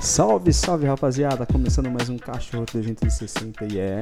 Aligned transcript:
Salve, 0.00 0.52
salve 0.52 0.86
rapaziada! 0.86 1.44
Começando 1.44 1.90
mais 1.90 2.08
um 2.08 2.16
Cachorro 2.16 2.64
360 2.64 3.64
e 3.64 3.80
é. 3.80 4.00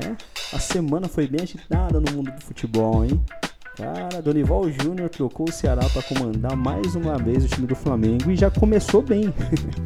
A 0.52 0.58
semana 0.58 1.08
foi 1.08 1.26
bem 1.26 1.40
agitada 1.42 1.98
no 1.98 2.12
mundo 2.12 2.30
do 2.30 2.40
futebol, 2.42 3.02
hein? 3.02 3.18
Cara, 3.78 4.20
Donival 4.20 4.70
Júnior 4.70 5.08
trocou 5.08 5.48
o 5.48 5.52
Ceará 5.52 5.82
para 5.90 6.02
comandar 6.02 6.54
mais 6.54 6.94
uma 6.94 7.16
vez 7.16 7.46
o 7.46 7.48
time 7.48 7.66
do 7.66 7.74
Flamengo 7.74 8.30
e 8.30 8.36
já 8.36 8.50
começou 8.50 9.00
bem. 9.00 9.32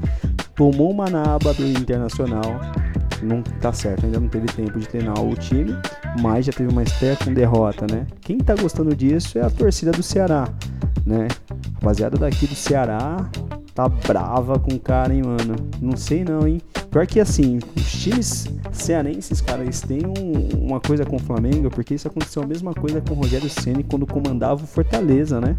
Tomou 0.57 0.91
uma 0.91 1.09
naba 1.09 1.55
do 1.55 1.65
Internacional. 1.65 2.61
Não 3.23 3.41
tá 3.43 3.73
certo, 3.73 4.05
ainda 4.05 4.19
não 4.19 4.29
teve 4.29 4.47
tempo 4.47 4.81
de 4.81 4.89
treinar 4.89 5.23
o 5.23 5.35
time, 5.37 5.77
mas 6.21 6.47
já 6.47 6.53
teve 6.53 6.73
uma 6.73 6.83
estreia 6.83 7.17
com 7.17 7.33
derrota, 7.33 7.87
né? 7.89 8.05
Quem 8.21 8.39
tá 8.39 8.57
gostando 8.57 8.97
disso 8.97 9.39
é 9.39 9.43
a 9.43 9.51
torcida 9.51 9.93
do 9.93 10.03
Ceará, 10.03 10.49
né? 11.07 11.29
Rapaziada 11.75 12.19
daqui 12.19 12.49
do 12.49 12.55
Ceará 12.57 13.31
tá 13.75 13.89
brava 13.89 14.59
com 14.59 14.75
o 14.75 14.81
cara, 14.81 15.15
hein, 15.15 15.23
mano? 15.23 15.57
Não 15.81 15.97
sei 15.97 16.25
não, 16.25 16.47
hein? 16.47 16.61
Pior 16.91 17.07
que 17.07 17.21
assim, 17.21 17.59
os 17.77 17.93
times 17.93 18.47
cearenses, 18.73 19.41
cara, 19.41 19.63
eles 19.63 19.81
têm 19.81 20.01
um, 20.07 20.67
uma 20.67 20.81
coisa 20.81 21.05
com 21.05 21.17
o 21.17 21.21
Flamengo, 21.21 21.71
porque 21.71 21.95
isso 21.95 22.09
aconteceu 22.09 22.43
a 22.43 22.47
mesma 22.47 22.75
coisa 22.75 23.01
com 23.01 23.15
o 23.15 23.17
Rogério 23.17 23.49
Ceni 23.49 23.85
quando 23.85 24.07
comandava 24.07 24.65
o 24.65 24.67
Fortaleza, 24.67 25.41
né? 25.41 25.57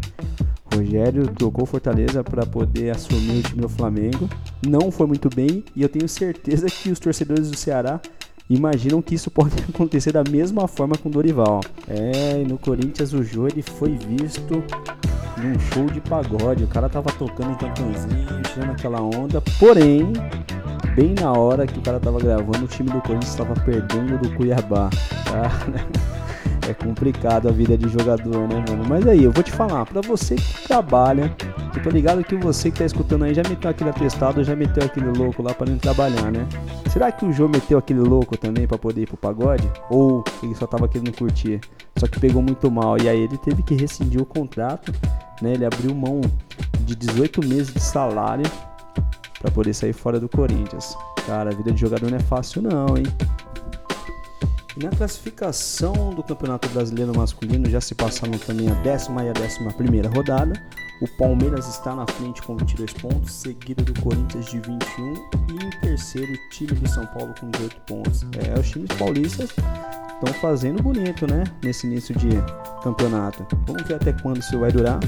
Rogério 0.74 1.26
trocou 1.28 1.66
Fortaleza 1.66 2.24
para 2.24 2.46
poder 2.46 2.90
assumir 2.90 3.38
o 3.38 3.42
time 3.42 3.60
do 3.62 3.68
Flamengo. 3.68 4.28
Não 4.66 4.90
foi 4.90 5.06
muito 5.06 5.28
bem 5.34 5.64
e 5.76 5.82
eu 5.82 5.88
tenho 5.88 6.08
certeza 6.08 6.66
que 6.66 6.90
os 6.90 6.98
torcedores 6.98 7.50
do 7.50 7.56
Ceará 7.56 8.00
imaginam 8.48 9.00
que 9.00 9.14
isso 9.14 9.30
pode 9.30 9.54
acontecer 9.68 10.12
da 10.12 10.24
mesma 10.24 10.66
forma 10.66 10.96
com 10.96 11.08
o 11.08 11.12
Dorival. 11.12 11.60
É, 11.88 12.42
no 12.46 12.58
Corinthians 12.58 13.12
o 13.12 13.22
Jô 13.22 13.46
ele 13.46 13.62
foi 13.62 13.96
visto 13.96 14.62
num 15.42 15.58
show 15.58 15.86
de 15.86 16.00
pagode. 16.00 16.64
O 16.64 16.68
cara 16.68 16.88
tava 16.88 17.10
tocando 17.12 17.50
um 17.50 17.54
cantãozinho, 17.54 18.42
tirando 18.52 18.70
aquela 18.70 19.00
onda. 19.00 19.40
Porém, 19.58 20.12
bem 20.94 21.14
na 21.20 21.32
hora 21.32 21.66
que 21.66 21.78
o 21.78 21.82
cara 21.82 21.98
tava 21.98 22.18
gravando, 22.18 22.64
o 22.64 22.68
time 22.68 22.90
do 22.90 23.00
Corinthians 23.00 23.30
estava 23.30 23.54
perdendo 23.54 24.18
do 24.18 24.34
Cuiabá. 24.36 24.88
Tá? 25.24 25.50
É 26.68 26.72
complicado 26.72 27.48
a 27.48 27.52
vida 27.52 27.76
de 27.76 27.88
jogador, 27.88 28.46
né, 28.46 28.64
mano? 28.68 28.84
Mas 28.88 29.06
aí, 29.06 29.24
eu 29.24 29.32
vou 29.32 29.42
te 29.42 29.50
falar, 29.50 29.84
pra 29.84 30.00
você 30.00 30.36
que 30.36 30.68
trabalha, 30.68 31.34
eu 31.74 31.82
tô 31.82 31.90
ligado 31.90 32.22
que 32.22 32.36
você 32.36 32.70
que 32.70 32.78
tá 32.78 32.84
escutando 32.84 33.24
aí 33.24 33.34
já 33.34 33.42
meteu 33.48 33.68
aquele 33.68 33.90
atestado, 33.90 34.44
já 34.44 34.54
meteu 34.54 34.84
aquele 34.84 35.06
louco 35.06 35.42
lá 35.42 35.52
para 35.52 35.68
não 35.68 35.76
trabalhar, 35.76 36.30
né? 36.30 36.46
Será 36.88 37.10
que 37.10 37.24
o 37.24 37.32
João 37.32 37.48
meteu 37.48 37.78
aquele 37.78 37.98
louco 37.98 38.36
também 38.36 38.66
para 38.66 38.78
poder 38.78 39.02
ir 39.02 39.06
pro 39.06 39.16
pagode? 39.16 39.68
Ou 39.90 40.22
ele 40.40 40.54
só 40.54 40.66
tava 40.66 40.86
querendo 40.86 41.12
curtir? 41.16 41.60
Só 41.96 42.06
que 42.06 42.20
pegou 42.20 42.40
muito 42.40 42.70
mal 42.70 42.96
e 42.96 43.08
aí 43.08 43.20
ele 43.20 43.38
teve 43.38 43.62
que 43.62 43.74
rescindir 43.74 44.20
o 44.20 44.26
contrato, 44.26 44.92
né? 45.42 45.54
Ele 45.54 45.64
abriu 45.64 45.94
mão 45.94 46.20
de 46.86 46.94
18 46.94 47.44
meses 47.46 47.72
de 47.72 47.80
salário 47.80 48.44
para 49.40 49.50
poder 49.50 49.74
sair 49.74 49.92
fora 49.92 50.20
do 50.20 50.28
Corinthians. 50.28 50.96
Cara, 51.26 51.50
a 51.50 51.54
vida 51.54 51.72
de 51.72 51.80
jogador 51.80 52.10
não 52.10 52.16
é 52.16 52.20
fácil 52.20 52.62
não, 52.62 52.96
hein? 52.96 53.04
E 54.76 54.82
na 54.82 54.90
classificação 54.90 56.14
do 56.14 56.22
Campeonato 56.22 56.68
Brasileiro 56.70 57.14
Masculino 57.14 57.68
já 57.68 57.80
se 57.80 57.94
passaram 57.94 58.38
também 58.38 58.70
a 58.70 58.74
décima 58.82 59.22
e 59.24 59.28
a 59.28 59.32
décima 59.32 59.70
primeira 59.72 60.08
rodada. 60.08 60.54
O 61.02 61.08
Palmeiras 61.18 61.68
está 61.68 61.94
na 61.94 62.06
frente 62.06 62.40
com 62.42 62.56
22 62.56 62.92
pontos, 62.94 63.32
seguido 63.32 63.84
do 63.84 64.00
Corinthians 64.00 64.46
de 64.46 64.60
21 64.60 65.14
e 65.48 65.64
em 65.64 65.70
terceiro 65.80 66.32
o 66.32 66.50
time 66.50 66.72
do 66.72 66.88
São 66.88 67.04
Paulo 67.06 67.34
com 67.38 67.50
18 67.50 67.76
pontos. 67.86 68.24
É, 68.38 68.58
os 68.58 68.70
times 68.70 68.88
paulistas 68.96 69.50
estão 70.22 70.32
fazendo 70.34 70.82
bonito, 70.82 71.26
né? 71.26 71.44
Nesse 71.62 71.86
início 71.86 72.14
de 72.14 72.28
campeonato. 72.82 73.44
Vamos 73.66 73.82
ver 73.82 73.94
até 73.94 74.12
quando 74.12 74.38
isso 74.38 74.58
vai 74.58 74.70
durar. 74.70 75.00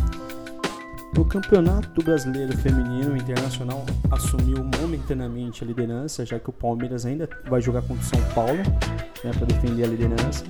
No 1.17 1.25
Campeonato 1.25 2.03
Brasileiro 2.03 2.57
Feminino, 2.57 3.13
o 3.13 3.17
Internacional 3.17 3.85
assumiu 4.11 4.65
momentaneamente 4.81 5.63
a 5.63 5.67
liderança, 5.67 6.27
já 6.27 6.41
que 6.41 6.51
o 6.51 6.53
Palmeiras 6.53 7.07
ainda 7.07 7.29
vai 7.49 7.61
jogar 7.61 7.83
contra 7.83 8.03
o 8.03 8.05
São 8.05 8.21
Paulo 8.35 8.59
né, 9.23 9.31
para 9.33 9.47
defender 9.47 9.85
a 9.85 9.87
liderança. 9.87 10.45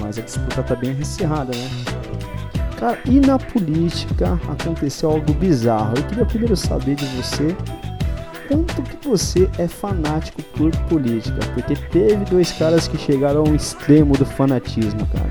Mas 0.00 0.18
a 0.18 0.22
disputa 0.22 0.62
está 0.62 0.74
bem 0.74 0.98
acirrada, 1.00 1.52
né? 1.52 1.68
Cara, 2.76 2.98
e 3.04 3.20
na 3.20 3.38
política 3.38 4.40
aconteceu 4.48 5.10
algo 5.10 5.32
bizarro. 5.34 5.94
Eu 5.96 6.02
queria 6.04 6.26
primeiro 6.26 6.56
saber 6.56 6.96
de 6.96 7.04
você 7.04 7.56
quanto 8.50 8.82
que 8.82 9.08
você 9.08 9.48
é 9.58 9.68
fanático 9.68 10.42
por 10.56 10.72
política, 10.88 11.38
porque 11.54 11.76
teve 11.76 12.24
dois 12.24 12.50
caras 12.50 12.88
que 12.88 12.98
chegaram 12.98 13.44
ao 13.46 13.54
extremo 13.54 14.14
do 14.18 14.26
fanatismo, 14.26 15.06
cara. 15.06 15.30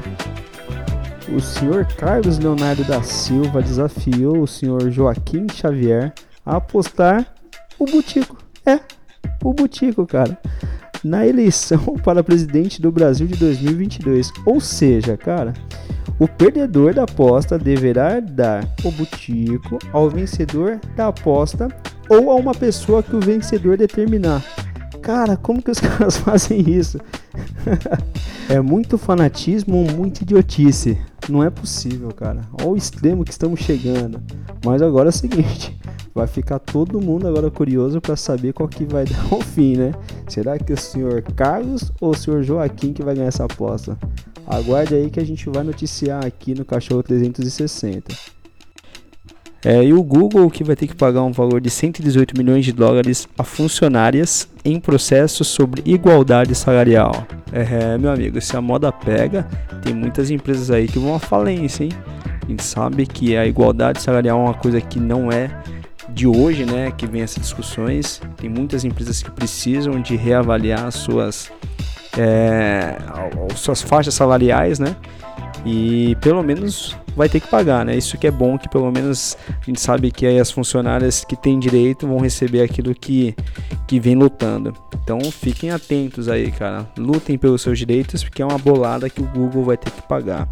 O 1.36 1.42
senhor 1.42 1.86
Carlos 1.86 2.40
Leonardo 2.40 2.86
da 2.86 3.04
Silva 3.04 3.62
desafiou 3.62 4.42
o 4.42 4.48
senhor 4.48 4.90
Joaquim 4.90 5.48
Xavier 5.54 6.14
a 6.46 6.56
apostar 6.56 7.28
o 7.78 7.86
Butico. 7.86 8.38
É, 8.66 8.80
o 9.44 9.54
Butico, 9.54 10.08
cara. 10.08 10.40
Na 11.04 11.28
eleição 11.28 11.96
para 12.02 12.24
presidente 12.24 12.82
do 12.82 12.90
Brasil 12.90 13.28
de 13.28 13.36
2022. 13.36 14.32
Ou 14.46 14.62
seja, 14.62 15.18
cara, 15.18 15.54
o 16.18 16.28
perdedor 16.28 16.94
da 16.94 17.04
aposta 17.04 17.60
deverá 17.60 18.20
dar 18.22 18.68
o 18.84 18.92
butico 18.92 19.78
ao 19.94 20.10
vencedor 20.10 20.80
da 20.96 21.08
aposta 21.08 21.70
ou 22.10 22.32
a 22.32 22.36
uma 22.36 22.54
pessoa 22.54 23.04
que 23.04 23.16
o 23.16 23.20
vencedor 23.20 23.78
determinar. 23.78 24.44
Cara, 25.02 25.38
como 25.38 25.62
que 25.62 25.72
os 25.72 25.80
caras 25.80 26.18
fazem 26.18 26.60
isso? 26.70 27.00
é 28.50 28.60
muito 28.60 28.98
fanatismo, 28.98 29.86
muita 29.96 30.24
idiotice. 30.24 30.98
Não 31.30 31.44
é 31.44 31.50
possível, 31.50 32.10
cara. 32.10 32.42
Olha 32.60 32.70
o 32.70 32.78
extremo 32.78 33.24
que 33.24 33.32
estamos 33.32 33.60
chegando. 33.60 34.22
Mas 34.66 34.82
agora 34.82 35.10
é 35.10 35.12
o 35.12 35.14
seguinte, 35.14 35.78
vai 36.14 36.28
ficar 36.28 36.60
todo 36.60 37.00
mundo 37.00 37.28
agora 37.28 37.50
curioso 37.52 38.02
para 38.02 38.16
saber 38.16 38.54
qual 38.54 38.68
que 38.68 38.84
vai 38.84 39.06
dar 39.06 39.34
o 39.34 39.42
fim, 39.42 39.78
né? 39.78 39.94
Será 40.28 40.58
que 40.58 40.74
o 40.74 40.78
senhor 40.78 41.22
Carlos 41.36 41.92
ou 42.02 42.12
o 42.12 42.18
senhor 42.18 42.44
Joaquim 42.44 42.94
que 42.94 43.04
vai 43.04 43.16
ganhar 43.16 43.28
essa 43.28 43.46
aposta? 43.46 43.98
Aguarde 44.48 44.96
aí 44.96 45.10
que 45.12 45.20
a 45.20 45.26
gente 45.26 45.48
vai 45.50 45.64
noticiar 45.64 46.26
aqui 46.26 46.56
no 46.56 46.66
Cachorro 46.66 47.04
360. 47.04 48.39
É, 49.64 49.84
e 49.84 49.94
o 49.94 50.02
Google 50.02 50.50
que 50.50 50.64
vai 50.64 50.76
ter 50.76 50.88
que 50.88 50.96
pagar 50.96 51.22
um 51.24 51.32
valor 51.32 51.60
de 51.60 51.70
118 51.70 52.38
milhões 52.38 52.64
de 52.64 52.72
dólares 52.72 53.28
a 53.38 53.44
funcionárias 53.44 54.48
em 54.64 54.80
processo 54.80 55.44
sobre 55.44 55.82
igualdade 55.86 56.56
salarial. 56.56 57.28
É, 57.52 57.98
meu 57.98 58.12
amigo, 58.12 58.40
se 58.40 58.56
a 58.56 58.62
moda 58.62 58.92
pega, 58.92 59.48
tem 59.82 59.94
muitas 59.94 60.32
empresas 60.32 60.72
aí 60.72 60.88
que 60.88 60.98
vão 60.98 61.16
à 61.16 61.20
falência, 61.20 61.84
hein? 61.84 61.92
A 62.42 62.50
gente 62.50 62.64
sabe 62.64 63.06
que 63.06 63.36
a 63.36 63.46
igualdade 63.46 64.02
salarial 64.02 64.40
é 64.40 64.44
uma 64.44 64.54
coisa 64.54 64.80
que 64.80 65.00
não 65.00 65.32
é 65.32 65.50
de 66.10 66.26
hoje, 66.26 66.66
né, 66.66 66.92
que 66.92 67.06
vem 67.06 67.22
essas 67.22 67.44
discussões. 67.44 68.22
Tem 68.38 68.50
muitas 68.50 68.84
empresas 68.84 69.22
que 69.22 69.30
precisam 69.30 70.02
de 70.02 70.16
reavaliar 70.16 70.92
suas 70.92 71.52
é, 72.18 72.98
suas 73.56 73.82
faixas 73.82 74.14
salariais, 74.14 74.80
né? 74.80 74.96
E 75.66 76.16
pelo 76.22 76.42
menos 76.42 76.96
vai 77.16 77.28
ter 77.28 77.40
que 77.40 77.48
pagar, 77.48 77.86
né? 77.86 77.96
Isso 77.96 78.18
que 78.18 78.28
é 78.28 78.32
bom, 78.32 78.58
que 78.58 78.70
pelo 78.70 78.90
menos 78.92 79.38
a 79.50 79.66
gente 79.66 79.82
sabe 79.82 80.12
que 80.12 80.26
aí 80.26 80.40
as 80.40 80.52
funcionárias 80.52 81.26
que 81.26 81.36
têm 81.36 81.60
direito 81.60 82.08
vão 82.08 82.20
receber 82.20 82.62
aquilo 82.62 82.96
que, 82.96 83.36
que 83.88 84.00
vem 84.00 84.16
lutando. 84.16 84.74
Então 85.04 85.20
fiquem 85.32 85.72
atentos 85.72 86.30
aí, 86.30 86.52
cara. 86.52 86.88
Lutem 86.98 87.38
pelos 87.38 87.62
seus 87.62 87.78
direitos, 87.78 88.24
porque 88.24 88.42
é 88.42 88.46
uma 88.46 88.58
bolada 88.58 89.10
que 89.10 89.22
o 89.22 89.26
Google 89.26 89.66
vai 89.66 89.78
ter 89.78 89.92
que 89.92 90.02
pagar. 90.02 90.48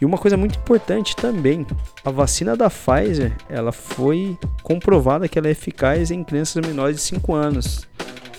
E 0.00 0.04
uma 0.04 0.16
coisa 0.16 0.36
muito 0.36 0.56
importante 0.58 1.16
também, 1.16 1.66
a 2.04 2.10
vacina 2.10 2.56
da 2.56 2.70
Pfizer, 2.70 3.36
ela 3.48 3.72
foi 3.72 4.38
comprovada 4.62 5.28
que 5.28 5.38
ela 5.38 5.48
é 5.48 5.50
eficaz 5.50 6.12
em 6.12 6.22
crianças 6.22 6.64
menores 6.64 6.96
de 6.96 7.02
5 7.02 7.34
anos. 7.34 7.88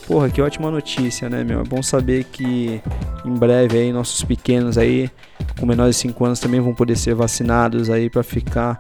Porra, 0.08 0.30
que 0.30 0.42
ótima 0.42 0.72
notícia, 0.72 1.30
né, 1.30 1.44
meu? 1.44 1.60
É 1.60 1.64
bom 1.64 1.84
saber 1.84 2.24
que 2.24 2.82
em 3.26 3.34
breve 3.34 3.78
aí 3.78 3.92
nossos 3.92 4.24
pequenos 4.24 4.78
aí 4.78 5.12
com 5.60 5.66
menores 5.66 5.96
de 5.96 6.02
5 6.04 6.26
anos 6.26 6.40
também 6.40 6.60
vão 6.60 6.74
poder 6.74 6.98
ser 6.98 7.14
vacinados 7.14 7.90
aí 7.90 8.10
para 8.10 8.24
ficar, 8.24 8.80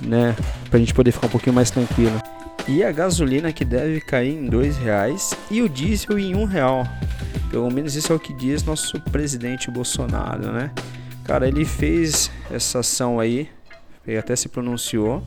né, 0.00 0.36
pra 0.70 0.78
gente 0.78 0.94
poder 0.94 1.12
ficar 1.12 1.26
um 1.26 1.30
pouquinho 1.30 1.54
mais 1.54 1.70
tranquilo. 1.70 2.20
E 2.68 2.84
a 2.84 2.92
gasolina 2.92 3.52
que 3.52 3.64
deve 3.64 4.00
cair 4.00 4.34
em 4.34 4.46
dois 4.46 4.76
reais 4.78 5.34
e 5.50 5.62
o 5.62 5.68
diesel 5.68 6.18
em 6.18 6.36
um 6.36 6.44
real. 6.44 6.86
Pelo 7.50 7.70
menos 7.70 7.96
isso 7.96 8.12
é 8.12 8.16
o 8.16 8.20
que 8.20 8.32
diz 8.32 8.62
nosso 8.62 9.00
presidente 9.00 9.70
Bolsonaro, 9.70 10.52
né? 10.52 10.70
Cara, 11.24 11.48
ele 11.48 11.64
fez 11.64 12.30
essa 12.50 12.80
ação 12.80 13.18
aí, 13.18 13.48
ele 14.06 14.18
até 14.18 14.36
se 14.36 14.48
pronunciou 14.48 15.22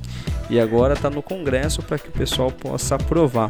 e 0.49 0.59
agora 0.59 0.93
está 0.93 1.09
no 1.09 1.21
Congresso 1.21 1.81
para 1.81 1.99
que 1.99 2.09
o 2.09 2.11
pessoal 2.11 2.49
possa 2.51 2.95
aprovar 2.95 3.49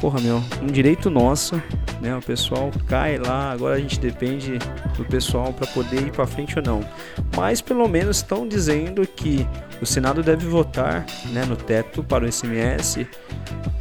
porra, 0.00 0.18
meu, 0.20 0.42
um 0.62 0.66
direito 0.66 1.10
nosso, 1.10 1.62
né? 2.00 2.16
O 2.16 2.22
pessoal 2.22 2.70
cai 2.86 3.18
lá, 3.18 3.50
agora 3.50 3.76
a 3.76 3.78
gente 3.78 3.98
depende 4.00 4.58
do 4.96 5.04
pessoal 5.04 5.52
para 5.52 5.66
poder 5.68 6.06
ir 6.06 6.12
para 6.12 6.26
frente 6.26 6.58
ou 6.58 6.64
não. 6.64 6.80
Mas 7.36 7.60
pelo 7.60 7.86
menos 7.88 8.18
estão 8.18 8.46
dizendo 8.46 9.06
que 9.06 9.46
o 9.80 9.86
Senado 9.86 10.22
deve 10.22 10.46
votar, 10.46 11.06
né, 11.32 11.44
no 11.44 11.56
teto 11.56 12.02
para 12.02 12.24
o 12.24 12.32
SMS 12.32 13.06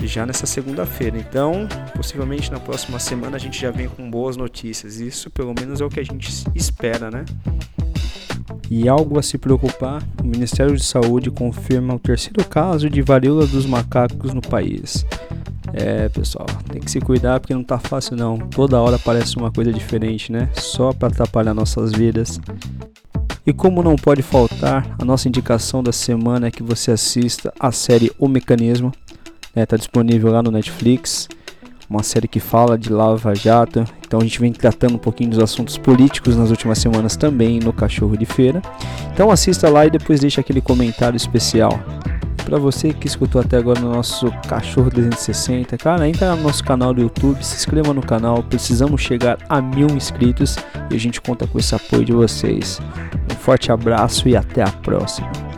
já 0.02 0.26
nessa 0.26 0.46
segunda-feira. 0.46 1.18
Então, 1.18 1.68
possivelmente 1.96 2.52
na 2.52 2.60
próxima 2.60 3.00
semana 3.00 3.36
a 3.36 3.40
gente 3.40 3.60
já 3.60 3.72
vem 3.72 3.88
com 3.88 4.10
boas 4.10 4.38
notícias. 4.38 5.00
Isso 5.00 5.30
pelo 5.30 5.54
menos 5.54 5.82
é 5.82 5.86
o 5.86 5.90
que 5.90 6.00
a 6.00 6.04
gente 6.04 6.32
espera, 6.56 7.12
né? 7.12 7.26
E 8.70 8.88
algo 8.88 9.18
a 9.18 9.24
se 9.24 9.38
preocupar, 9.38 10.04
o 10.24 10.28
Ministério 10.28 10.76
de 10.76 10.84
Saúde 10.84 11.32
confirma 11.32 11.96
o 11.96 12.00
terceiro 12.00 12.44
caso 12.46 12.90
de 12.90 13.02
varíola 13.02 13.46
dos 13.46 13.66
macacos 13.66 14.34
no 14.34 14.42
país. 14.42 15.06
É, 15.82 16.10
pessoal, 16.10 16.46
tem 16.70 16.82
que 16.82 16.92
se 16.92 17.00
cuidar 17.00 17.40
porque 17.40 17.54
não 17.54 17.64
tá 17.64 17.80
fácil 17.80 18.18
não. 18.18 18.38
Toda 18.38 18.82
hora 18.82 18.98
aparece 18.98 19.38
uma 19.38 19.50
coisa 19.50 19.72
diferente, 19.72 20.30
né? 20.30 20.50
Só 20.54 20.92
para 20.92 21.08
atrapalhar 21.08 21.54
nossas 21.54 21.94
vidas. 21.94 22.40
E 23.46 23.54
como 23.54 23.82
não 23.82 23.96
pode 23.96 24.22
faltar, 24.22 24.96
a 25.00 25.06
nossa 25.06 25.30
indicação 25.30 25.82
da 25.82 25.94
semana 25.94 26.48
é 26.48 26.52
que 26.52 26.62
você 26.62 26.92
assista 26.92 27.54
a 27.58 27.72
série 27.72 28.12
O 28.20 28.28
Mecanismo. 28.28 28.92
Está 29.56 29.76
né? 29.76 29.80
Disponível 29.80 30.34
lá 30.34 30.44
no 30.44 30.52
Netflix. 30.52 31.30
Uma 31.90 32.04
série 32.04 32.28
que 32.28 32.42
fala 32.42 32.78
de 32.78 32.92
Lava 32.92 33.34
Jato. 33.34 33.86
Então 34.06 34.20
a 34.20 34.24
gente 34.24 34.40
vem 34.40 34.52
tratando 34.52 34.96
um 34.96 35.00
pouquinho 35.00 35.30
dos 35.30 35.40
assuntos 35.40 35.78
políticos 35.78 36.36
nas 36.36 36.50
últimas 36.52 36.78
semanas 36.78 37.16
também 37.16 37.58
no 37.58 37.72
Cachorro 37.72 38.18
de 38.18 38.26
Feira. 38.26 38.62
Então 39.14 39.32
assista 39.32 39.70
lá 39.70 39.86
e 39.86 39.90
depois 39.90 40.20
deixa 40.20 40.42
aquele 40.42 40.60
comentário 40.60 41.16
especial. 41.16 41.80
Para 42.46 42.58
você 42.58 42.94
que 42.94 43.08
escutou 43.08 43.42
até 43.42 43.58
agora 43.58 43.80
no 43.80 43.92
nosso 43.92 44.32
Cachorro 44.48 44.90
360, 44.90 45.78
cara, 45.78 46.08
entra 46.08 46.36
no 46.36 46.44
nosso 46.44 46.64
canal 46.64 46.94
do 46.94 47.02
YouTube, 47.02 47.44
se 47.44 47.56
inscreva 47.56 47.94
no 47.94 48.02
canal. 48.02 48.44
Precisamos 48.44 49.02
chegar 49.02 49.38
a 49.48 49.62
mil 49.62 49.88
inscritos 49.90 50.56
e 50.90 50.96
a 50.96 51.00
gente 51.00 51.22
conta 51.22 51.46
com 51.46 51.60
esse 51.60 51.76
apoio 51.76 52.04
de 52.04 52.14
vocês. 52.14 52.80
Um 53.32 53.36
forte 53.36 53.72
abraço 53.72 54.28
e 54.28 54.36
até 54.36 54.64
a 54.64 54.72
próxima. 54.72 55.49